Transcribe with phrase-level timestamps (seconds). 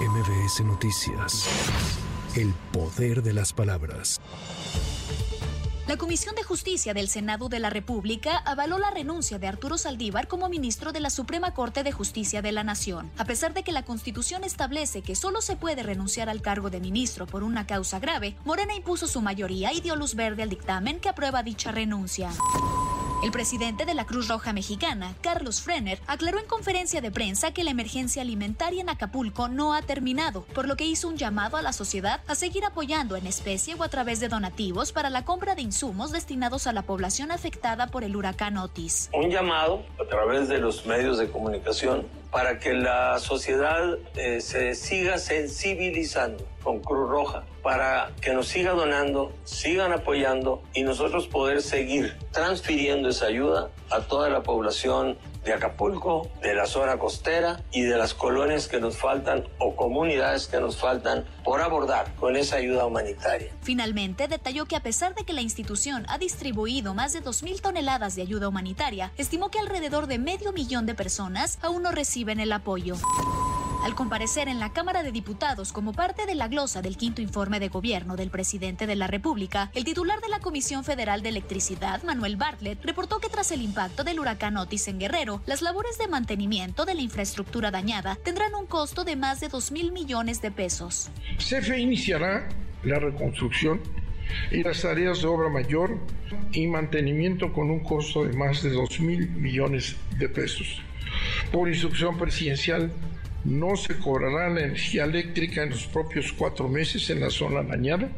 [0.00, 1.48] MBS Noticias.
[2.34, 4.20] El poder de las palabras.
[5.88, 10.28] La Comisión de Justicia del Senado de la República avaló la renuncia de Arturo Saldívar
[10.28, 13.10] como ministro de la Suprema Corte de Justicia de la Nación.
[13.16, 16.80] A pesar de que la Constitución establece que solo se puede renunciar al cargo de
[16.80, 21.00] ministro por una causa grave, Morena impuso su mayoría y dio luz verde al dictamen
[21.00, 22.30] que aprueba dicha renuncia.
[23.22, 27.64] El presidente de la Cruz Roja Mexicana, Carlos Frenner, aclaró en conferencia de prensa que
[27.64, 31.62] la emergencia alimentaria en Acapulco no ha terminado, por lo que hizo un llamado a
[31.62, 35.54] la sociedad a seguir apoyando en especie o a través de donativos para la compra
[35.54, 39.08] de insumos destinados a la población afectada por el huracán Otis.
[39.14, 44.74] Un llamado a través de los medios de comunicación para que la sociedad eh, se
[44.74, 51.62] siga sensibilizando con Cruz Roja, para que nos siga donando, sigan apoyando y nosotros poder
[51.62, 57.82] seguir transfiriendo esa ayuda a toda la población de Acapulco, de la zona costera y
[57.82, 62.56] de las colonias que nos faltan o comunidades que nos faltan por abordar con esa
[62.56, 63.50] ayuda humanitaria.
[63.62, 68.16] Finalmente, detalló que a pesar de que la institución ha distribuido más de 2.000 toneladas
[68.16, 72.52] de ayuda humanitaria, estimó que alrededor de medio millón de personas aún no reciben el
[72.52, 72.96] apoyo.
[73.86, 77.60] Al comparecer en la Cámara de Diputados como parte de la glosa del quinto informe
[77.60, 82.02] de gobierno del presidente de la República, el titular de la Comisión Federal de Electricidad,
[82.02, 86.08] Manuel Bartlett, reportó que tras el impacto del huracán Otis en Guerrero, las labores de
[86.08, 90.50] mantenimiento de la infraestructura dañada tendrán un costo de más de 2 mil millones de
[90.50, 91.08] pesos.
[91.38, 92.48] CFE iniciará
[92.82, 93.80] la reconstrucción
[94.50, 96.00] y las tareas de obra mayor
[96.50, 100.82] y mantenimiento con un costo de más de 2 mil millones de pesos.
[101.52, 102.90] Por instrucción presidencial
[103.46, 108.10] no se cobrará la energía eléctrica en los propios cuatro meses en la zona dañada,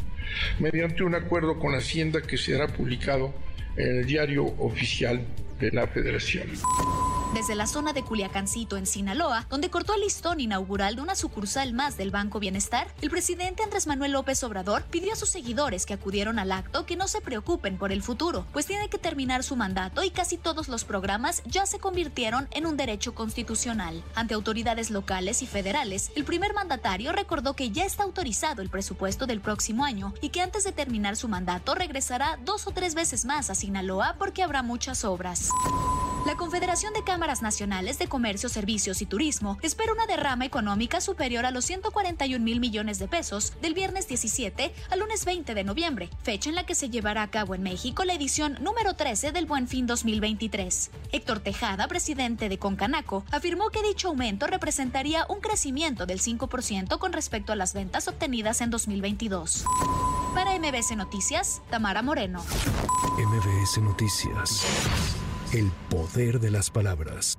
[0.59, 3.35] mediante un acuerdo con Hacienda que será publicado
[3.77, 5.21] en el diario oficial
[5.61, 6.49] de la Federación
[7.35, 11.73] desde la zona de Culiacancito en Sinaloa, donde cortó el listón inaugural de una sucursal
[11.73, 15.95] más del Banco Bienestar, el presidente Andrés Manuel López Obrador pidió a sus seguidores que
[15.95, 19.57] acudieron al acto que no se preocupen por el futuro, pues tiene que terminar su
[19.57, 24.03] mandato y casi todos los programas ya se convirtieron en un derecho constitucional.
[24.15, 29.27] Ante autoridades locales y federales, el primer mandatario recordó que ya está autorizado el presupuesto
[29.27, 33.25] del próximo año y que antes de terminar su mandato regresará dos o tres veces
[33.25, 35.51] más a Sinaloa porque habrá muchas obras.
[36.27, 41.47] La Confederación de Cámaras Nacionales de Comercio, Servicios y Turismo espera una derrama económica superior
[41.47, 46.11] a los 141 mil millones de pesos del viernes 17 al lunes 20 de noviembre,
[46.23, 49.47] fecha en la que se llevará a cabo en México la edición número 13 del
[49.47, 50.91] Buen Fin 2023.
[51.13, 57.13] Héctor Tejada, presidente de Concanaco, afirmó que dicho aumento representaría un crecimiento del 5% con
[57.13, 59.65] respecto a las ventas obtenidas en 2022.
[60.35, 62.45] Para MBS Noticias, Tamara Moreno.
[63.19, 65.18] MBS Noticias.
[65.53, 67.39] El poder de las palabras.